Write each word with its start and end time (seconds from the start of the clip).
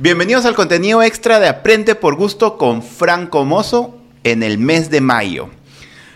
Bienvenidos 0.00 0.44
al 0.44 0.54
contenido 0.54 1.02
extra 1.02 1.40
de 1.40 1.48
Aprende 1.48 1.96
por 1.96 2.14
Gusto 2.14 2.56
con 2.56 2.84
Franco 2.84 3.44
Mozo 3.44 3.98
en 4.22 4.44
el 4.44 4.56
mes 4.56 4.90
de 4.90 5.00
mayo. 5.00 5.48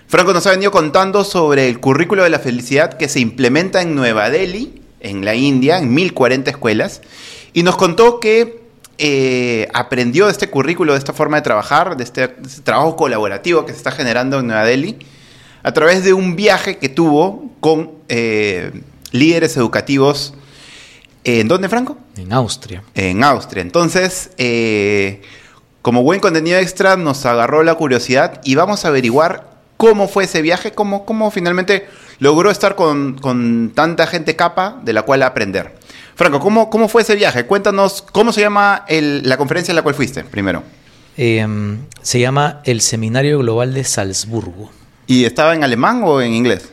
Franco 0.07 0.33
nos 0.33 0.47
ha 0.47 0.53
venido 0.53 0.71
contando 0.71 1.25
sobre 1.25 1.69
el 1.69 1.81
currículo 1.81 2.23
de 2.23 2.31
la 2.31 2.39
felicidad 2.39 2.97
que 2.97 3.09
se 3.09 3.19
implementa 3.19 3.83
en 3.83 3.97
Nueva 3.97 4.31
Delhi, 4.31 4.81
en 5.01 5.25
la 5.25 5.35
India, 5.35 5.79
en 5.79 5.93
1040 5.93 6.49
escuelas, 6.49 7.03
y 7.55 7.65
nos 7.65 7.75
contó 7.75 8.21
que 8.21 8.63
eh, 8.99 9.67
aprendió 9.75 10.27
de 10.27 10.31
este 10.31 10.49
currículo, 10.49 10.93
de 10.93 11.01
esta 11.01 11.13
forma 11.13 11.39
de 11.39 11.43
trabajar, 11.43 11.97
de 11.97 12.05
este, 12.05 12.29
de 12.29 12.47
este 12.47 12.63
trabajo 12.63 12.95
colaborativo 12.95 13.67
que 13.67 13.73
se 13.73 13.79
está 13.79 13.91
generando 13.91 14.39
en 14.39 14.47
Nueva 14.47 14.65
Delhi, 14.65 14.97
a 15.65 15.73
través 15.73 16.05
de 16.05 16.13
un 16.13 16.37
viaje 16.37 16.79
que 16.79 16.89
tuvo 16.89 17.51
con 17.59 17.91
eh, 18.09 18.71
líderes 19.11 19.57
educativos. 19.57 20.35
¿En 21.25 21.47
dónde, 21.49 21.69
Franco? 21.69 21.99
En 22.17 22.33
Austria. 22.33 22.83
En 22.95 23.23
Austria. 23.23 23.63
Entonces, 23.63 24.31
eh, 24.39 25.23
como 25.81 26.03
buen 26.03 26.21
contenido 26.21 26.59
extra, 26.59 26.97
nos 26.97 27.25
agarró 27.27 27.63
la 27.63 27.75
curiosidad 27.75 28.41
y 28.45 28.55
vamos 28.55 28.85
a 28.85 28.89
averiguar 28.89 29.51
cómo 29.77 30.09
fue 30.09 30.25
ese 30.25 30.43
viaje, 30.43 30.73
cómo, 30.73 31.05
cómo 31.05 31.31
finalmente 31.31 31.87
logró 32.19 32.51
estar 32.51 32.75
con, 32.77 33.19
con 33.19 33.73
tanta 33.75 34.07
gente 34.07 34.37
capa 34.37 34.81
de 34.85 34.93
la 34.93 35.03
cual 35.03 35.23
aprender. 35.23 35.75
Franco, 36.15 36.41
¿cómo, 36.41 36.71
cómo 36.71 36.89
fue 36.89 37.03
ese 37.03 37.17
viaje? 37.17 37.47
Cuéntanos, 37.47 38.03
¿cómo 38.03 38.33
se 38.33 38.41
llama 38.43 38.85
el- 38.89 39.23
la 39.29 39.37
conferencia 39.37 39.73
en 39.73 39.77
la 39.77 39.83
cual 39.83 39.95
fuiste 39.95 40.25
primero? 40.25 40.63
Eh, 41.17 41.47
se 42.03 42.21
llama 42.21 42.61
el 42.65 42.81
Seminario 42.81 43.39
Global 43.39 43.75
de 43.75 43.85
Salzburgo. 43.85 44.71
¿Y 45.07 45.25
estaba 45.25 45.55
en 45.55 45.65
alemán 45.65 46.03
o 46.05 46.21
en 46.21 46.33
inglés? 46.33 46.69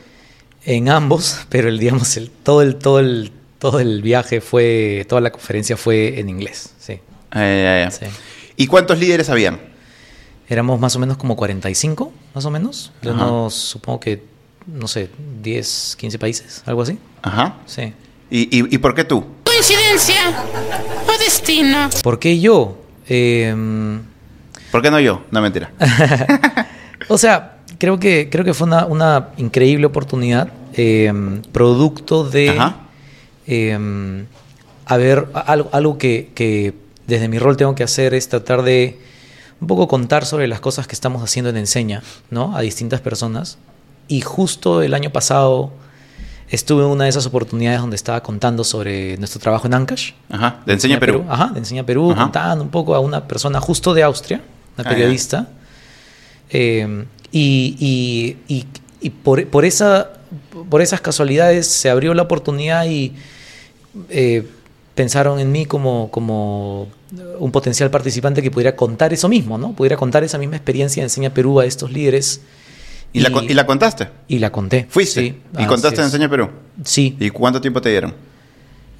En 0.64 0.88
ambos, 0.88 1.40
pero 1.48 1.68
el, 1.68 1.78
digamos, 1.78 2.16
el, 2.16 2.30
todo, 2.30 2.62
el, 2.62 2.76
todo, 2.76 3.00
el, 3.00 3.32
todo 3.60 3.78
el 3.78 4.02
viaje 4.02 4.40
fue, 4.40 5.06
toda 5.08 5.20
la 5.20 5.30
conferencia 5.30 5.76
fue 5.76 6.18
en 6.18 6.28
inglés. 6.28 6.74
Sí, 6.80 6.98
Eh, 7.36 7.88
sí. 7.92 8.06
¿Y 8.56 8.66
cuántos 8.66 8.98
líderes 8.98 9.30
habían? 9.30 9.60
Éramos 10.48 10.80
más 10.80 10.96
o 10.96 10.98
menos 10.98 11.16
como 11.16 11.36
45, 11.36 12.12
más 12.34 12.44
o 12.44 12.50
menos. 12.50 12.90
De 13.02 13.10
Ajá. 13.10 13.24
unos, 13.26 13.54
supongo 13.54 14.00
que, 14.00 14.24
no 14.66 14.88
sé, 14.88 15.08
10, 15.42 15.96
15 15.98 16.18
países, 16.18 16.62
algo 16.66 16.82
así. 16.82 16.98
Ajá. 17.22 17.58
Sí. 17.66 17.92
¿Y, 18.30 18.40
y, 18.58 18.74
y 18.74 18.78
por 18.78 18.94
qué 18.94 19.04
tú? 19.04 19.24
¿Coincidencia 19.44 20.16
o 21.06 21.18
destino? 21.22 21.88
¿Por 22.02 22.18
qué 22.18 22.40
yo? 22.40 22.78
Eh, 23.08 23.54
¿Por 24.72 24.82
qué 24.82 24.90
no 24.90 24.98
yo? 25.00 25.22
No, 25.30 25.40
mentira. 25.40 25.70
O 27.08 27.18
sea, 27.18 27.56
creo 27.78 27.98
que, 27.98 28.28
creo 28.30 28.44
que 28.44 28.54
fue 28.54 28.66
una, 28.68 28.84
una 28.86 29.30
increíble 29.38 29.86
oportunidad, 29.86 30.48
eh, 30.74 31.12
producto 31.50 32.22
de 32.24 32.50
Ajá. 32.50 32.76
Eh, 33.50 34.24
haber 34.86 35.26
algo, 35.34 35.68
algo 35.72 35.98
que, 35.98 36.30
que 36.34 36.74
desde 37.06 37.28
mi 37.28 37.38
rol 37.38 37.56
tengo 37.56 37.74
que 37.74 37.82
hacer 37.82 38.14
es 38.14 38.28
tratar 38.28 38.62
de 38.62 38.98
un 39.60 39.66
poco 39.66 39.88
contar 39.88 40.24
sobre 40.24 40.46
las 40.48 40.60
cosas 40.60 40.86
que 40.86 40.94
estamos 40.94 41.22
haciendo 41.22 41.50
en 41.50 41.56
Enseña, 41.58 42.02
¿no? 42.30 42.56
A 42.56 42.60
distintas 42.62 43.00
personas. 43.00 43.58
Y 44.08 44.20
justo 44.22 44.82
el 44.82 44.94
año 44.94 45.10
pasado 45.10 45.70
estuve 46.48 46.82
en 46.82 46.88
una 46.90 47.04
de 47.04 47.10
esas 47.10 47.26
oportunidades 47.26 47.80
donde 47.80 47.94
estaba 47.96 48.22
contando 48.22 48.64
sobre 48.64 49.16
nuestro 49.18 49.38
trabajo 49.40 49.66
en 49.66 49.74
Ancash. 49.74 50.12
Ajá. 50.30 50.62
De 50.66 50.72
Enseña 50.72 50.98
Perú. 50.98 51.24
Ajá, 51.28 51.48
de 51.52 51.58
Enseña 51.58 51.84
Perú, 51.84 52.10
Ajá. 52.12 52.22
contando 52.22 52.64
un 52.64 52.70
poco 52.70 52.94
a 52.94 53.00
una 53.00 53.28
persona 53.28 53.60
justo 53.60 53.92
de 53.94 54.02
Austria, 54.02 54.40
una 54.78 54.88
Ah, 54.88 54.92
periodista. 54.92 55.48
Eh, 56.50 57.04
y 57.32 57.76
y- 57.78 58.36
y- 58.54 58.66
y 59.02 59.10
por, 59.10 59.46
por 59.46 59.64
esa, 59.64 60.10
por 60.68 60.80
esas 60.82 61.00
casualidades 61.00 61.66
se 61.68 61.88
abrió 61.90 62.12
la 62.14 62.22
oportunidad 62.22 62.86
y 62.86 63.12
eh, 64.08 64.46
pensaron 64.94 65.40
en 65.40 65.50
mí 65.50 65.66
como, 65.66 66.10
como 66.10 66.88
un 67.38 67.50
potencial 67.52 67.90
participante 67.90 68.42
que 68.42 68.50
pudiera 68.50 68.76
contar 68.76 69.12
eso 69.12 69.28
mismo, 69.28 69.58
¿no? 69.58 69.72
Pudiera 69.72 69.96
contar 69.96 70.24
esa 70.24 70.38
misma 70.38 70.56
experiencia 70.56 71.02
de 71.02 71.06
Enseña 71.06 71.30
Perú 71.30 71.60
a 71.60 71.64
estos 71.64 71.92
líderes. 71.92 72.42
¿Y, 73.12 73.20
la, 73.20 73.30
y 73.42 73.54
la 73.54 73.66
contaste? 73.66 74.08
y 74.28 74.38
la 74.38 74.52
conté. 74.52 74.86
¿Fuiste? 74.88 75.20
Sí, 75.20 75.36
¿Y 75.58 75.66
contaste 75.66 75.96
en 75.96 76.06
es. 76.06 76.06
Enseña 76.12 76.28
Perú? 76.28 76.48
Sí. 76.84 77.16
¿Y 77.18 77.30
cuánto 77.30 77.60
tiempo 77.60 77.80
te 77.80 77.90
dieron? 77.90 78.14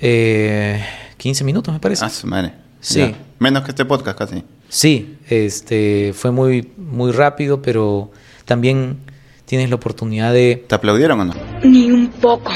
Eh, 0.01 0.83
15 1.17 1.45
minutos, 1.45 1.72
me 1.72 1.81
parece. 1.81 2.05
Ah, 2.05 2.11
madre. 2.25 2.53
Sí. 2.81 3.01
Ya. 3.01 3.15
Menos 3.39 3.62
que 3.62 3.71
este 3.71 3.84
podcast 3.84 4.19
casi. 4.19 4.43
Sí, 4.69 5.17
este, 5.28 6.12
fue 6.15 6.31
muy, 6.31 6.72
muy 6.77 7.12
rápido, 7.12 7.61
pero 7.61 8.11
también 8.45 8.99
tienes 9.45 9.69
la 9.69 9.77
oportunidad 9.77 10.33
de... 10.33 10.65
¿Te 10.67 10.75
aplaudieron 10.75 11.21
o 11.21 11.25
no? 11.27 11.34
Ni 11.62 11.91
un 11.91 12.09
poco. 12.09 12.51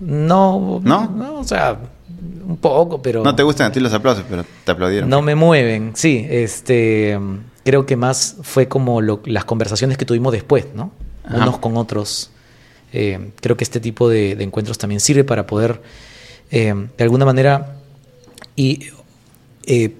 No, 0.00 0.80
¿No? 0.84 1.38
o 1.40 1.44
sea, 1.44 1.76
un 2.46 2.56
poco, 2.56 3.02
pero... 3.02 3.22
No 3.24 3.34
te 3.34 3.42
gustan 3.42 3.66
a 3.68 3.72
ti 3.72 3.80
los 3.80 3.92
aplausos, 3.92 4.24
pero 4.28 4.44
te 4.64 4.72
aplaudieron. 4.72 5.08
No 5.10 5.22
me 5.22 5.34
mueven, 5.34 5.92
sí. 5.94 6.26
Este, 6.28 7.18
creo 7.64 7.84
que 7.86 7.96
más 7.96 8.36
fue 8.42 8.68
como 8.68 9.00
lo- 9.00 9.20
las 9.26 9.44
conversaciones 9.44 9.98
que 9.98 10.04
tuvimos 10.04 10.32
después, 10.32 10.66
¿no? 10.74 10.92
Ajá. 11.24 11.36
Unos 11.36 11.58
con 11.58 11.76
otros. 11.76 12.30
Eh, 12.92 13.32
creo 13.40 13.56
que 13.56 13.64
este 13.64 13.80
tipo 13.80 14.08
de, 14.08 14.34
de 14.36 14.44
encuentros 14.44 14.78
también 14.78 15.00
sirve 15.00 15.24
para 15.24 15.46
poder, 15.46 15.82
eh, 16.50 16.74
de 16.96 17.04
alguna 17.04 17.24
manera, 17.26 17.74
y, 18.56 18.86
eh, 19.66 19.92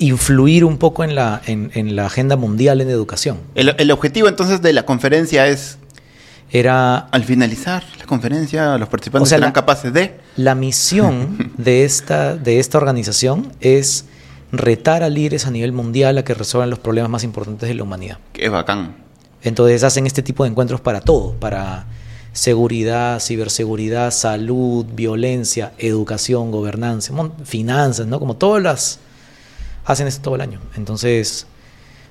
influir 0.00 0.64
un 0.64 0.78
poco 0.78 1.04
en 1.04 1.14
la, 1.14 1.42
en, 1.46 1.70
en 1.74 1.96
la 1.96 2.06
agenda 2.06 2.36
mundial 2.36 2.80
en 2.80 2.88
educación. 2.90 3.38
El, 3.54 3.74
el 3.78 3.90
objetivo 3.90 4.28
entonces 4.28 4.62
de 4.62 4.72
la 4.72 4.84
conferencia 4.84 5.46
es, 5.48 5.78
Era 6.50 6.96
al 6.98 7.24
finalizar 7.24 7.84
la 7.98 8.06
conferencia, 8.06 8.78
los 8.78 8.88
participantes 8.88 9.26
O 9.26 9.28
sea, 9.28 9.36
serán 9.38 9.50
la- 9.50 9.52
capaces 9.52 9.92
de... 9.92 10.18
La 10.36 10.54
misión 10.54 11.52
de 11.58 11.84
esta, 11.84 12.36
de 12.36 12.58
esta 12.58 12.78
organización 12.78 13.52
es 13.60 14.06
retar 14.50 15.02
a 15.02 15.10
líderes 15.10 15.46
a 15.46 15.50
nivel 15.50 15.72
mundial 15.72 16.16
a 16.16 16.24
que 16.24 16.32
resuelvan 16.32 16.70
los 16.70 16.78
problemas 16.78 17.10
más 17.10 17.24
importantes 17.24 17.68
de 17.68 17.74
la 17.74 17.82
humanidad. 17.82 18.18
Qué 18.32 18.48
bacán. 18.48 18.96
Entonces 19.42 19.84
hacen 19.84 20.06
este 20.06 20.22
tipo 20.22 20.44
de 20.44 20.50
encuentros 20.50 20.80
para 20.80 21.00
todo, 21.00 21.34
para 21.34 21.84
seguridad, 22.32 23.20
ciberseguridad, 23.20 24.10
salud, 24.10 24.86
violencia, 24.94 25.72
educación, 25.78 26.50
gobernanza, 26.50 27.12
finanzas, 27.44 28.06
¿no? 28.06 28.18
Como 28.18 28.36
todas 28.36 28.62
las... 28.62 29.00
Hacen 29.84 30.06
esto 30.06 30.22
todo 30.22 30.34
el 30.36 30.40
año. 30.42 30.60
Entonces 30.76 31.46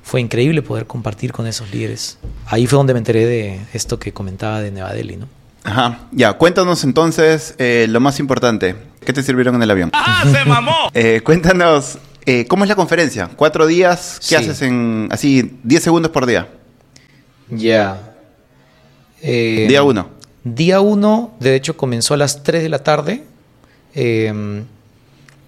fue 0.07 0.21
increíble 0.21 0.61
poder 0.61 0.87
compartir 0.87 1.33
con 1.33 1.47
esos 1.47 1.69
líderes. 1.69 2.17
Ahí 2.45 2.65
fue 2.65 2.77
donde 2.77 2.93
me 2.93 2.99
enteré 2.99 3.25
de 3.25 3.59
esto 3.73 3.99
que 3.99 4.13
comentaba 4.13 4.61
de 4.61 4.71
Nueva 4.71 4.93
Delhi, 4.93 5.17
¿no? 5.17 5.27
Ajá. 5.65 5.99
Ya, 6.13 6.31
cuéntanos 6.33 6.85
entonces 6.85 7.55
eh, 7.57 7.87
lo 7.89 7.99
más 7.99 8.17
importante. 8.21 8.77
¿Qué 9.05 9.11
te 9.11 9.21
sirvieron 9.21 9.55
en 9.55 9.63
el 9.63 9.69
avión? 9.69 9.89
¡Ah, 9.93 10.23
se 10.31 10.45
mamó! 10.45 10.71
Eh, 10.93 11.19
cuéntanos, 11.25 11.97
eh, 12.25 12.45
¿cómo 12.47 12.63
es 12.63 12.69
la 12.69 12.75
conferencia? 12.75 13.29
¿Cuatro 13.35 13.67
días? 13.67 14.17
¿Qué 14.21 14.27
Sí. 14.27 14.35
haces 14.35 14.61
en 14.61 15.09
así 15.11 15.59
10 15.63 15.83
segundos 15.83 16.09
por 16.11 16.25
día? 16.25 16.47
Ya. 17.49 18.15
Eh, 19.21 19.65
Día 19.67 19.83
uno. 19.83 20.07
Día 20.45 20.79
1, 20.79 21.35
de 21.41 21.55
hecho, 21.55 21.75
comenzó 21.75 22.13
a 22.13 22.17
las 22.17 22.43
3 22.43 22.63
de 22.63 22.69
la 22.69 22.79
tarde. 22.79 23.23
Eh, 23.93 24.63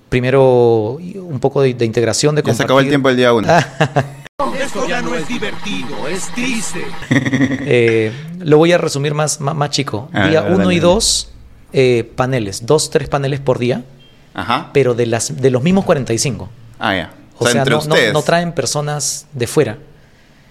primero, 0.10 0.98
un 1.16 1.40
poco 1.40 1.62
de, 1.62 1.74
de 1.74 1.86
integración, 1.86 2.36
de 2.36 2.44
Ya 2.46 2.54
se 2.54 2.64
acabó 2.64 2.82
el 2.82 2.90
tiempo 2.90 3.08
del 3.08 3.16
día 3.18 3.32
uno. 3.32 3.48
Esto 4.62 4.88
ya 4.88 5.02
no 5.02 5.14
es 5.16 5.28
divertido, 5.28 6.08
es 6.08 6.28
triste. 6.34 6.86
Eh, 7.72 8.12
lo 8.40 8.58
voy 8.58 8.72
a 8.72 8.78
resumir 8.78 9.14
más, 9.14 9.42
más, 9.42 9.54
más 9.56 9.70
chico. 9.70 10.10
Ah, 10.14 10.28
Día 10.30 10.42
dale, 10.42 10.56
1 10.56 10.72
y 10.72 10.76
dale. 10.80 10.88
2, 10.92 11.32
paneles. 12.16 12.66
Dos, 12.66 12.90
tres 12.90 13.10
paneles 13.10 13.40
por 13.42 13.60
día, 13.60 13.84
Ajá. 14.34 14.70
pero 14.74 14.96
de, 14.96 15.06
las, 15.06 15.40
de 15.42 15.52
los 15.52 15.62
mismos 15.62 15.86
45. 15.86 16.50
Ah, 16.80 16.96
ya. 16.96 17.12
O, 17.38 17.48
sea, 17.48 17.62
entre 17.62 17.76
no, 17.76 17.82
no- 17.82 17.94
ustedes. 17.94 18.14
no 18.14 18.22
traen 18.22 18.54
personas 18.54 19.28
de 19.34 19.46
fuera. 19.48 19.78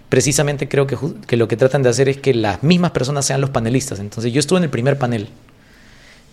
Precisamente 0.09 0.68
creo 0.68 0.86
que, 0.86 1.36
lo 1.36 1.48
que 1.48 1.57
tratan 1.57 1.83
de 1.83 1.89
hacer 1.89 2.09
es 2.09 2.18
que 2.18 2.34
las 2.34 2.63
mismas 2.63 2.92
personas 2.92 3.24
sean 3.27 3.41
los 3.41 3.51
panelistas. 3.51 3.98
Entonces 4.01 4.33
yo 4.33 4.39
estuve 4.41 4.59
en 4.59 4.65
el 4.65 4.71
primer 4.71 4.98
panel. 4.98 5.28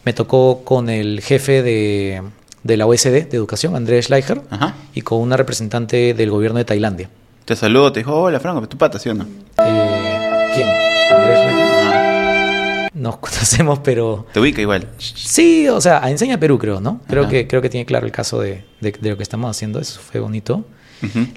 Me 0.05 0.13
tocó 0.13 0.61
con 0.63 0.89
el 0.89 1.21
jefe 1.21 1.63
de, 1.63 2.21
de 2.63 2.77
la 2.77 2.85
OSD 2.85 3.27
de 3.27 3.29
Educación, 3.37 3.75
Andrés 3.75 4.05
Schleicher, 4.05 4.41
Ajá. 4.49 4.75
y 4.93 5.01
con 5.01 5.19
una 5.19 5.35
representante 5.35 6.13
del 6.13 6.29
gobierno 6.29 6.57
de 6.59 6.65
Tailandia. 6.65 7.09
Te 7.45 7.55
saludo, 7.55 7.91
te 7.91 7.99
dijo, 7.99 8.15
hola 8.15 8.39
Franco, 8.39 8.67
tu 8.67 8.77
pata, 8.77 8.97
¿sí 8.97 9.09
o 9.09 9.13
no? 9.13 9.23
Eh, 9.23 10.49
¿Quién? 10.55 10.67
Andrés. 11.11 12.91
Nos 12.95 13.17
conocemos, 13.17 13.79
pero... 13.79 14.25
Te 14.33 14.39
ubica 14.39 14.61
igual. 14.61 14.87
Sí, 14.97 15.67
o 15.67 15.79
sea, 15.79 16.03
a 16.03 16.09
Enseña 16.09 16.39
Perú 16.39 16.57
creo, 16.57 16.79
¿no? 16.81 17.01
Creo 17.07 17.23
Ajá. 17.23 17.31
que, 17.31 17.47
creo 17.47 17.61
que 17.61 17.69
tiene 17.69 17.85
claro 17.85 18.05
el 18.07 18.11
caso 18.11 18.39
de, 18.39 18.65
de- 18.81 18.93
de 18.93 19.09
lo 19.09 19.17
que 19.17 19.23
estamos 19.23 19.49
haciendo. 19.51 19.79
Eso 19.79 19.99
fue 19.99 20.19
bonito. 20.21 20.65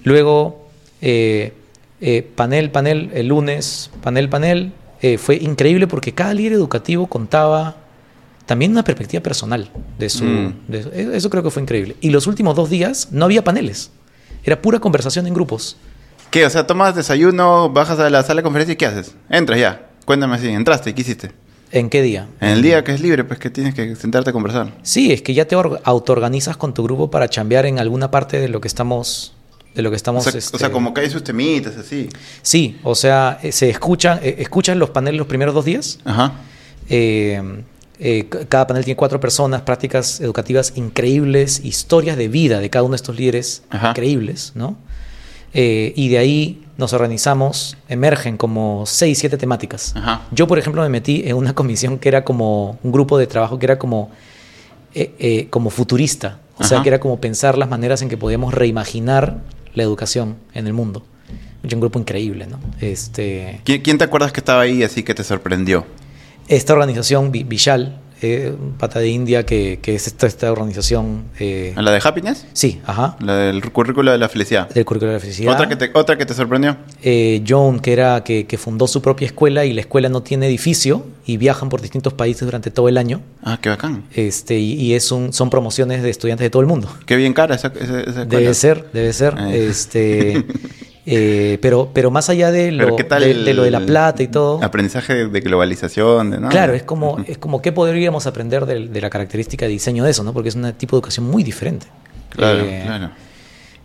Luego, 0.05 0.69
eh, 1.03 1.53
eh, 2.01 2.23
panel, 2.35 2.71
panel, 2.71 3.11
el 3.13 3.27
lunes, 3.27 3.91
panel, 4.03 4.31
panel. 4.31 4.73
eh, 5.03 5.19
fue 5.19 5.37
increíble 5.37 5.87
porque 5.89 6.15
cada 6.15 6.33
líder 6.33 6.53
educativo 6.55 7.07
contaba 7.07 7.77
también 8.47 8.71
una 8.71 8.83
perspectiva 8.85 9.23
personal 9.23 9.71
de 9.99 10.09
su... 10.09 10.25
Mm. 10.25 10.55
de 10.69 10.83
su- 10.85 10.89
eso 10.91 11.13
eso 11.13 11.29
creo 11.31 11.43
que 11.43 11.51
fue 11.51 11.61
increíble. 11.61 11.97
Y 12.01 12.09
los 12.11 12.27
últimos 12.27 12.57
dos 12.57 12.71
días 12.71 13.09
no 13.11 13.27
había 13.27 13.45
paneles. 13.45 13.91
Era 14.45 14.63
pura 14.63 14.79
conversación 14.79 15.27
en 15.27 15.35
grupos. 15.35 15.77
¿Qué? 16.31 16.45
O 16.47 16.51
sea, 16.51 16.67
tomas 16.67 16.95
desayuno, 16.95 17.71
bajas 17.71 17.99
a 17.99 18.11
la 18.11 18.23
sala 18.23 18.41
de 18.41 18.43
conferencia 18.45 18.73
y 18.75 18.77
¿qué 18.77 18.87
haces? 18.87 19.15
Entras 19.31 19.59
ya. 19.59 19.89
Cuéntame 20.05 20.37
así, 20.37 20.49
entraste 20.49 20.95
¿qué 20.95 21.01
hiciste? 21.03 21.33
¿En 21.71 21.91
qué 21.91 22.01
día? 22.03 22.29
En 22.41 22.49
el 22.49 22.63
día 22.63 22.83
que 22.83 22.93
es 22.93 23.01
libre, 23.01 23.25
pues 23.25 23.39
que 23.39 23.51
tienes 23.51 23.75
que 23.75 23.95
sentarte 23.97 24.31
a 24.31 24.33
conversar. 24.33 24.73
Sí, 24.83 25.13
es 25.13 25.21
que 25.21 25.35
ya 25.35 25.47
te 25.47 25.55
or- 25.55 25.81
autoorganizas 25.85 26.57
con 26.57 26.73
tu 26.73 26.83
grupo 26.83 27.11
para 27.11 27.29
chambear 27.29 27.67
en 27.67 27.79
alguna 27.79 28.11
parte 28.11 28.41
de 28.41 28.49
lo 28.49 28.61
que 28.61 28.69
estamos... 28.69 29.35
De 29.75 29.83
lo 29.83 29.91
que 29.91 29.95
O 29.95 29.97
estamos 29.97 30.25
sea, 30.25 30.33
este, 30.37 30.57
o 30.57 30.59
sea, 30.59 30.73
como 30.73 30.93
que 30.95 31.03
hay 31.03 31.11
sus 31.11 31.23
temitas, 31.23 31.77
así. 31.77 32.09
Sí, 32.43 32.79
o 32.83 32.95
sea, 32.95 33.39
eh, 33.43 33.53
se 33.53 33.69
escuchan, 33.69 34.19
eh, 34.23 34.37
escuchan 34.39 34.79
los 34.79 34.91
paneles 34.91 35.19
los 35.19 35.27
primeros 35.29 35.55
dos 35.55 35.65
días. 35.67 35.99
Ajá. 36.05 36.33
Eh, 36.89 37.63
eh, 38.01 38.29
cada 38.49 38.67
panel 38.67 38.85
tiene 38.85 38.97
cuatro 38.97 39.21
personas, 39.21 39.61
prácticas 39.63 40.21
educativas 40.21 40.73
increíbles, 40.77 41.61
historias 41.65 42.17
de 42.17 42.29
vida 42.29 42.61
de 42.61 42.71
cada 42.71 42.83
uno 42.83 42.93
de 42.93 42.97
estos 42.97 43.17
líderes 43.17 43.63
Ajá. 43.71 43.91
increíbles, 43.91 44.53
¿no? 44.55 44.77
Eh, 45.55 45.93
y 45.97 46.09
de 46.09 46.19
ahí 46.19 46.63
nos 46.77 46.93
organizamos, 46.93 47.77
emergen 47.89 48.37
como 48.37 48.85
seis, 48.87 49.19
siete 49.19 49.37
temáticas. 49.39 49.95
Ajá. 49.97 50.23
Yo, 50.31 50.47
por 50.47 50.59
ejemplo, 50.59 50.83
me 50.83 50.89
metí 50.89 51.23
en 51.27 51.37
una 51.37 51.55
comisión 51.61 51.99
que 51.99 52.09
era 52.09 52.25
como 52.25 52.79
un 52.83 52.93
grupo 52.93 53.19
de 53.19 53.27
trabajo 53.27 53.59
que 53.59 53.67
era 53.67 53.79
como, 53.79 54.11
eh, 54.95 55.13
eh, 55.19 55.47
como 55.51 55.71
futurista, 55.71 56.39
o 56.59 56.65
sea, 56.65 56.83
que 56.83 56.89
era 56.89 56.99
como 57.01 57.21
pensar 57.21 57.57
las 57.57 57.69
maneras 57.69 58.03
en 58.03 58.09
que 58.09 58.17
podíamos 58.17 58.53
reimaginar 58.55 59.39
la 59.75 59.83
educación 59.83 60.37
en 60.55 60.67
el 60.67 60.73
mundo. 60.73 61.05
Un 61.71 61.81
grupo 61.81 61.99
increíble, 61.99 62.47
¿no? 62.47 62.59
Este, 62.81 63.61
¿Quién, 63.65 63.99
te 63.99 64.05
acuerdas 64.05 64.33
que 64.33 64.41
estaba 64.41 64.63
ahí 64.63 64.83
así 64.83 65.03
que 65.03 65.15
te 65.15 65.25
sorprendió? 65.25 65.85
esta 66.49 66.73
organización, 66.73 67.31
Vi- 67.31 67.45
Vishal, 67.45 67.99
eh, 68.23 68.55
pata 68.79 68.99
de 69.01 69.09
India, 69.09 69.45
que, 69.47 69.79
que 69.83 69.95
es 69.95 70.07
esta, 70.07 70.27
esta 70.27 70.51
organización. 70.53 71.25
eh, 71.39 71.73
¿La 71.77 71.91
de 71.93 72.01
Happiness? 72.03 72.47
sí, 72.53 72.81
ajá. 72.87 73.17
La 73.21 73.37
del 73.37 73.61
currículo 73.71 74.11
de 74.13 74.19
la 74.19 74.29
felicidad. 74.29 74.69
Del 74.71 74.85
currículo 74.85 75.11
de 75.13 75.17
la 75.19 75.21
felicidad. 75.21 75.53
¿Otra 75.55 75.69
que, 75.69 75.77
te, 75.77 75.91
¿Otra 75.95 76.17
que 76.19 76.27
te 76.27 76.35
sorprendió? 76.35 76.77
Eh, 77.03 77.43
John, 77.47 77.81
que, 77.81 77.93
era, 77.93 78.25
que, 78.25 78.47
que 78.47 78.59
fundó 78.59 78.87
su 78.87 79.01
propia 79.03 79.27
escuela 79.27 79.65
y 79.65 79.73
la 79.73 79.81
escuela 79.83 80.09
no 80.09 80.23
tiene 80.23 80.47
edificio 80.47 81.05
y 81.27 81.37
viajan 81.37 81.69
por 81.69 81.81
distintos 81.83 82.13
países 82.15 82.45
durante 82.47 82.71
todo 82.71 82.89
el 82.89 82.97
año. 82.99 83.21
Ah, 83.43 83.59
qué 83.61 83.69
bacán. 83.69 84.05
Este, 84.15 84.59
y 84.59 84.79
y 84.79 84.95
es 84.95 85.11
un, 85.13 85.33
son 85.33 85.51
promociones 85.51 86.03
de 86.03 86.11
estudiantes 86.11 86.45
de 86.45 86.51
todo 86.51 86.63
el 86.63 86.69
mundo. 86.69 86.89
Qué 87.07 87.17
bien 87.17 87.35
cara 87.35 87.55
esa, 87.57 87.69
esa, 87.69 88.01
esa 88.01 88.23
escuela. 88.23 88.25
Debe 88.27 88.55
ser, 88.55 88.87
debe 88.93 89.13
ser. 89.13 89.35
Eh. 89.39 89.67
Este, 89.69 90.45
eh, 91.11 91.59
pero, 91.63 91.91
pero 91.95 92.11
más 92.11 92.29
allá 92.29 92.51
de 92.51 92.71
lo, 92.71 92.95
¿qué 92.95 93.05
tal 93.05 93.23
de, 93.23 93.31
el 93.31 93.45
de 93.47 93.55
lo 93.55 93.63
de 93.63 93.71
la 93.71 93.81
plata 93.81 94.23
y 94.23 94.29
todo. 94.29 94.63
Aprendizaje 94.63 95.27
de 95.27 95.41
globalización, 95.41 96.31
de, 96.31 96.39
¿no? 96.39 96.49
Claro, 96.51 96.75
es 96.75 96.83
como, 96.83 97.19
es 97.27 97.39
como 97.39 97.63
qué 97.63 97.73
podríamos 97.73 98.27
aprender 98.27 98.67
de, 98.67 98.89
de 98.89 99.01
la 99.01 99.09
característica 99.09 99.65
de 99.65 99.73
diseño 99.73 100.05
de 100.05 100.11
eso, 100.11 100.23
¿no? 100.23 100.33
Porque 100.35 100.51
es 100.51 100.55
un 100.55 100.71
tipo 100.75 100.97
de 100.97 100.99
educación 100.99 101.27
muy 101.27 101.43
diferente. 101.43 101.87
Claro, 102.29 102.61
Eh, 102.65 102.83
claro. 102.85 103.11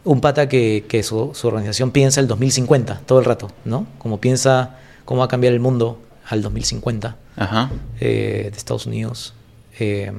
Un 0.03 0.19
pata 0.19 0.49
que, 0.49 0.83
que 0.89 1.01
su, 1.01 1.31
su 1.33 1.47
organización 1.47 1.91
piensa 1.91 2.19
el 2.19 2.27
2050 2.27 3.01
todo 3.05 3.19
el 3.19 3.25
rato, 3.25 3.49
¿no? 3.63 3.87
Como 3.99 4.19
piensa 4.19 4.75
cómo 5.05 5.19
va 5.19 5.25
a 5.25 5.29
cambiar 5.29 5.53
el 5.53 5.61
mundo 5.61 6.01
al 6.27 6.41
2050 6.41 7.15
Ajá. 7.37 7.69
eh, 8.01 8.49
de 8.51 8.57
Estados 8.57 8.85
Unidos. 8.85 9.33
Eh, 9.79 10.11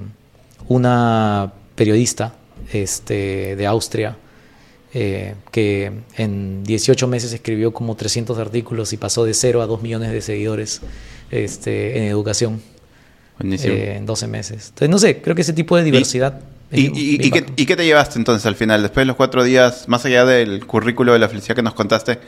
una 0.69 1.53
periodista 1.75 2.33
este, 2.73 3.57
de 3.57 3.67
Austria 3.67 4.17
eh, 4.97 5.35
que 5.51 5.91
en 6.17 6.63
18 6.63 7.09
meses 7.09 7.33
escribió 7.33 7.73
como 7.75 7.97
300 7.97 8.39
artículos 8.39 8.93
y 8.93 8.97
pasó 8.97 9.25
de 9.25 9.35
0 9.35 9.61
a 9.61 9.67
2 9.67 9.83
millones 9.83 10.13
de 10.13 10.21
seguidores 10.21 10.83
este, 11.33 11.99
en 11.99 12.05
educación 12.05 12.63
eh, 13.41 13.95
en 13.97 14.07
12 14.07 14.29
meses. 14.29 14.69
Entonces, 14.69 14.89
no 14.89 14.99
sé, 14.99 15.21
creo 15.21 15.35
que 15.35 15.43
ese 15.43 15.53
tipo 15.53 15.77
de 15.77 15.83
diversidad... 15.83 16.41
¿Y, 16.71 16.87
y, 16.87 17.19
bien 17.19 17.27
y 17.27 17.31
qué, 17.31 17.47
y 17.57 17.67
qué 17.67 17.77
te 17.77 17.85
llevaste 17.85 18.19
entonces 18.19 18.47
al 18.47 18.55
final? 18.55 18.83
Después 18.83 19.03
de 19.03 19.07
los 19.07 19.17
cuatro 19.17 19.43
días, 19.43 19.89
más 19.89 20.05
allá 20.05 20.25
del 20.25 20.65
currículo 20.65 21.13
de 21.13 21.19
la 21.19 21.29
felicidad 21.29 21.57
que 21.57 21.63
nos 21.63 21.75
contaste, 21.75 22.21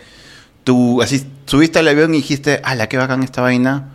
tú 0.64 1.00
así 1.02 1.24
subiste 1.46 1.78
al 1.78 1.86
avión 1.86 2.14
y 2.14 2.18
dijiste, 2.18 2.60
¡ala, 2.64 2.88
qué 2.88 2.96
bacán 2.96 3.22
esta 3.22 3.42
vaina! 3.42 3.92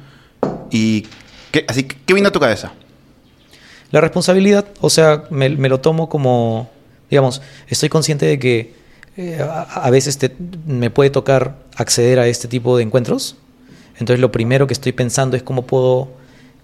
¿Y 0.72 1.08
qué, 1.52 1.66
así, 1.68 1.84
qué 1.84 2.14
vino 2.14 2.30
a 2.30 2.32
tu 2.32 2.40
cabeza? 2.40 2.72
La 3.92 4.00
responsabilidad, 4.00 4.66
o 4.80 4.90
sea, 4.90 5.26
me, 5.30 5.50
me 5.50 5.68
lo 5.68 5.82
tomo 5.82 6.08
como, 6.08 6.72
digamos, 7.12 7.42
estoy 7.68 7.90
consciente 7.90 8.26
de 8.26 8.40
que 8.40 8.74
eh, 9.18 9.38
a, 9.42 9.62
a 9.86 9.90
veces 9.92 10.18
te- 10.18 10.32
me 10.66 10.90
puede 10.90 11.10
tocar 11.12 11.58
acceder 11.76 12.18
a 12.20 12.28
este 12.28 12.48
tipo 12.48 12.78
de 12.78 12.84
encuentros. 12.84 13.36
Entonces 14.00 14.20
lo 14.20 14.32
primero 14.32 14.66
que 14.66 14.74
estoy 14.74 14.94
pensando 14.94 15.38
es 15.38 15.44
cómo 15.44 15.68
puedo, 15.68 16.10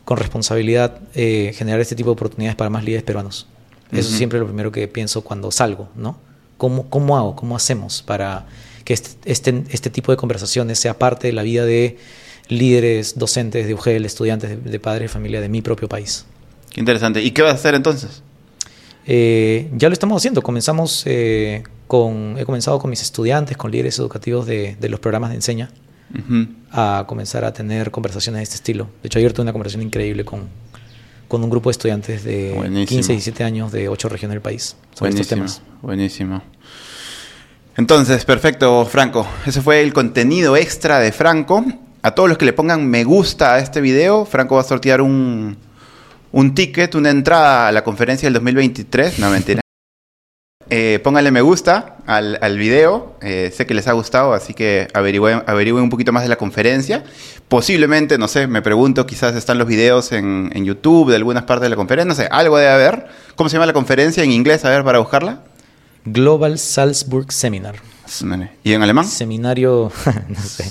con 0.05 0.17
responsabilidad, 0.17 0.99
eh, 1.13 1.51
generar 1.55 1.81
este 1.81 1.95
tipo 1.95 2.09
de 2.09 2.13
oportunidades 2.13 2.55
para 2.55 2.69
más 2.71 2.83
líderes 2.83 3.03
peruanos. 3.03 3.45
Eso 3.91 3.99
es 3.99 4.07
Ujú. 4.07 4.17
siempre 4.17 4.39
lo 4.39 4.45
primero 4.47 4.71
que 4.71 4.87
pienso 4.87 5.21
cuando 5.21 5.51
salgo, 5.51 5.89
¿no? 5.95 6.17
¿Cómo, 6.57 6.89
cómo 6.89 7.15
hago? 7.17 7.35
¿Cómo 7.35 7.55
hacemos 7.55 8.01
para 8.01 8.47
que 8.83 8.93
este, 8.93 9.09
este, 9.31 9.63
este 9.69 9.89
tipo 9.89 10.11
de 10.11 10.17
conversaciones 10.17 10.79
sea 10.79 10.97
parte 10.97 11.27
de 11.27 11.33
la 11.33 11.43
vida 11.43 11.65
de 11.65 11.97
líderes, 12.47 13.19
docentes 13.19 13.67
de 13.67 13.73
UGEL, 13.73 14.05
estudiantes 14.05 14.49
de, 14.49 14.57
de 14.57 14.79
padres 14.79 15.03
de 15.03 15.07
familia 15.09 15.41
de 15.41 15.49
mi 15.49 15.61
propio 15.61 15.87
país? 15.89 16.25
Qué 16.71 16.79
interesante. 16.79 17.21
¿Y 17.21 17.31
qué 17.31 17.41
vas 17.41 17.51
a 17.51 17.55
hacer 17.55 17.75
entonces? 17.75 18.23
Eh, 19.07 19.69
ya 19.73 19.87
lo 19.87 19.93
estamos 19.93 20.17
haciendo. 20.17 20.41
Comenzamos 20.41 21.03
eh, 21.05 21.63
con, 21.87 22.35
he 22.37 22.45
comenzado 22.45 22.77
con 22.77 22.89
mis 22.89 23.01
estudiantes, 23.01 23.55
con 23.55 23.71
líderes 23.71 23.97
educativos 23.99 24.45
de, 24.45 24.75
de 24.79 24.89
los 24.89 24.99
programas 24.99 25.29
de 25.29 25.37
enseña, 25.37 25.69
a 26.71 27.05
comenzar 27.07 27.45
a 27.45 27.53
tener 27.53 27.89
conversaciones 27.91 28.39
de 28.39 28.43
este 28.43 28.55
estilo. 28.55 28.89
De 29.01 29.07
hecho, 29.07 29.19
ayer 29.19 29.31
tuve 29.33 29.43
una 29.43 29.53
conversación 29.53 29.81
increíble 29.81 30.25
con, 30.25 30.43
con 31.27 31.43
un 31.43 31.49
grupo 31.49 31.69
de 31.69 31.71
estudiantes 31.71 32.23
de 32.23 32.53
Buenísimo. 32.53 32.85
15 32.87 33.13
y 33.13 33.15
17 33.15 33.43
años 33.43 33.71
de 33.71 33.87
ocho 33.89 34.09
regiones 34.09 34.35
del 34.35 34.41
país 34.41 34.75
sobre 34.93 35.11
estos 35.11 35.29
Buenísimo, 35.29 35.29
temas. 35.29 35.61
buenísimo. 35.81 36.41
Entonces, 37.77 38.25
perfecto, 38.25 38.85
Franco. 38.85 39.25
Ese 39.45 39.61
fue 39.61 39.81
el 39.81 39.93
contenido 39.93 40.57
extra 40.57 40.99
de 40.99 41.11
Franco. 41.11 41.63
A 42.01 42.11
todos 42.11 42.27
los 42.27 42.37
que 42.37 42.45
le 42.45 42.53
pongan 42.53 42.87
me 42.87 43.03
gusta 43.03 43.55
a 43.55 43.59
este 43.59 43.81
video, 43.81 44.25
Franco 44.25 44.55
va 44.55 44.61
a 44.61 44.63
sortear 44.63 45.01
un, 45.01 45.57
un 46.31 46.53
ticket, 46.53 46.95
una 46.95 47.09
entrada 47.09 47.67
a 47.67 47.71
la 47.71 47.83
conferencia 47.83 48.27
del 48.27 48.33
2023. 48.33 49.19
No, 49.19 49.29
mentira. 49.29 49.61
Eh, 50.69 50.99
pónganle 51.01 51.31
me 51.31 51.39
gusta 51.39 51.95
al, 52.05 52.37
al 52.41 52.57
video. 52.57 53.15
Eh, 53.21 53.53
sé 53.55 53.65
que 53.65 53.73
les 53.73 53.87
ha 53.87 53.93
gustado, 53.93 54.33
así 54.33 54.53
que 54.53 54.89
averigüen, 54.93 55.41
averigüen 55.47 55.81
un 55.81 55.89
poquito 55.89 56.11
más 56.11 56.23
de 56.23 56.29
la 56.29 56.35
conferencia. 56.35 57.05
Posiblemente, 57.47 58.17
no 58.17 58.27
sé, 58.27 58.47
me 58.47 58.61
pregunto, 58.61 59.05
quizás 59.05 59.33
están 59.35 59.59
los 59.59 59.67
videos 59.67 60.11
en, 60.11 60.51
en 60.53 60.65
YouTube 60.65 61.09
de 61.09 61.15
algunas 61.15 61.43
partes 61.43 61.63
de 61.63 61.69
la 61.69 61.77
conferencia. 61.77 62.09
No 62.09 62.15
sé, 62.15 62.27
algo 62.29 62.57
debe 62.57 62.69
haber. 62.69 63.07
¿Cómo 63.37 63.49
se 63.49 63.53
llama 63.55 63.65
la 63.65 63.71
conferencia 63.71 64.23
en 64.23 64.31
inglés? 64.33 64.65
A 64.65 64.69
ver, 64.69 64.83
para 64.83 64.99
buscarla. 64.99 65.43
Global 66.03 66.59
Salzburg 66.59 67.31
Seminar. 67.31 67.75
¿Y 68.63 68.73
en 68.73 68.81
alemán? 68.81 69.05
Seminario, 69.05 69.91
no 70.29 70.41
sé. 70.41 70.69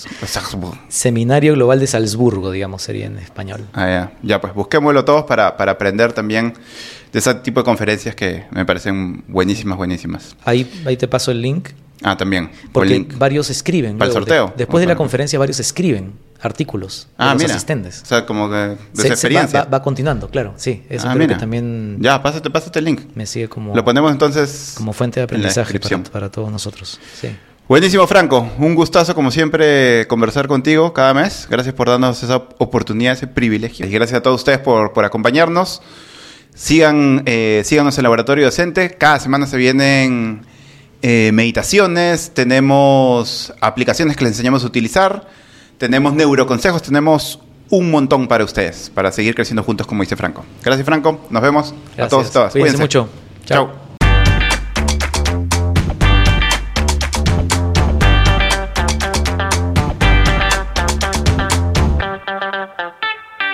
Seminario 0.88 1.54
Global 1.54 1.78
de 1.80 1.86
Salzburgo, 1.86 2.50
digamos, 2.50 2.82
sería 2.82 3.06
en 3.06 3.18
español. 3.18 3.66
Ah, 3.72 3.86
ya. 3.86 4.12
ya, 4.22 4.40
pues 4.40 4.54
busquémoslo 4.54 5.04
todos 5.04 5.24
para, 5.24 5.56
para 5.56 5.72
aprender 5.72 6.12
también 6.12 6.54
de 7.12 7.18
ese 7.18 7.34
tipo 7.36 7.60
de 7.60 7.64
conferencias 7.64 8.14
que 8.14 8.44
me 8.50 8.64
parecen 8.64 9.24
buenísimas, 9.28 9.76
buenísimas. 9.76 10.36
Ahí, 10.44 10.70
ahí 10.86 10.96
te 10.96 11.08
paso 11.08 11.30
el 11.30 11.42
link. 11.42 11.70
Ah, 12.02 12.16
también. 12.16 12.50
Porque 12.72 12.90
link. 12.90 13.16
varios 13.18 13.50
escriben. 13.50 13.96
Para 13.98 14.08
el 14.08 14.12
sorteo. 14.14 14.46
De- 14.48 14.52
después 14.58 14.80
de 14.82 14.86
la 14.86 14.96
conferencia, 14.96 15.38
varios 15.38 15.60
escriben 15.60 16.12
artículos 16.42 17.08
de 17.10 17.14
Ah, 17.24 17.32
los 17.32 17.42
mira. 17.42 17.54
asistentes. 17.54 18.02
O 18.02 18.06
sea, 18.06 18.26
como 18.26 18.48
que 18.50 18.54
de 18.56 18.76
Se- 18.76 18.76
su 18.76 19.02
se 19.02 19.08
va- 19.08 19.14
experiencia. 19.14 19.62
va, 19.64 19.70
va 19.70 19.82
continuando, 19.82 20.28
claro. 20.28 20.52
Sí, 20.56 20.82
eso 20.90 21.06
Ah, 21.08 21.12
creo 21.14 21.24
mira. 21.26 21.34
que 21.36 21.40
también 21.40 21.96
Ya, 22.00 22.22
pásate, 22.22 22.50
pásate 22.50 22.78
el 22.78 22.84
link. 22.84 23.00
me 23.14 23.24
sigue 23.26 23.48
como, 23.48 23.74
Lo 23.74 23.84
ponemos 23.84 24.12
entonces. 24.12 24.74
como 24.76 24.92
fuente 24.92 25.20
de 25.20 25.24
aprendizaje 25.24 25.80
para 26.12 26.30
todos 26.30 26.50
nosotros. 26.52 27.00
Sí. 27.18 27.28
Buenísimo, 27.68 28.06
Franco. 28.06 28.48
Un 28.58 28.74
gustazo, 28.76 29.12
como 29.14 29.30
siempre, 29.32 30.06
conversar 30.06 30.46
contigo 30.46 30.92
cada 30.92 31.14
mes. 31.14 31.48
Gracias 31.50 31.74
por 31.74 31.88
darnos 31.88 32.22
esa 32.22 32.36
oportunidad, 32.36 33.14
ese 33.14 33.26
privilegio. 33.26 33.86
Y 33.86 33.90
gracias 33.90 34.18
a 34.18 34.22
todos 34.22 34.40
ustedes 34.42 34.58
por, 34.60 34.92
por 34.92 35.04
acompañarnos. 35.04 35.82
Sigan, 36.54 37.22
eh, 37.26 37.62
síganos 37.64 37.98
en 37.98 38.04
Laboratorio 38.04 38.44
Docente. 38.44 38.90
Cada 38.96 39.18
semana 39.18 39.46
se 39.46 39.56
vienen 39.56 40.42
eh, 41.02 41.30
meditaciones, 41.32 42.30
tenemos 42.34 43.52
aplicaciones 43.60 44.16
que 44.16 44.24
les 44.24 44.32
enseñamos 44.32 44.64
a 44.64 44.66
utilizar, 44.66 45.28
tenemos 45.78 46.14
neuroconsejos, 46.14 46.82
tenemos 46.82 47.40
un 47.70 47.90
montón 47.90 48.28
para 48.28 48.44
ustedes, 48.44 48.90
para 48.94 49.12
seguir 49.12 49.34
creciendo 49.34 49.62
juntos, 49.62 49.86
como 49.86 50.02
dice 50.02 50.16
Franco. 50.16 50.44
Gracias, 50.62 50.86
Franco. 50.86 51.20
Nos 51.30 51.42
vemos. 51.42 51.70
A 51.70 51.74
Gracias. 51.96 52.08
todos 52.08 52.28
y 52.28 52.32
todas. 52.32 52.52
Cuídense 52.52 52.76
Cuídense. 52.78 52.82
mucho. 52.82 53.08
Chao. 53.44 53.85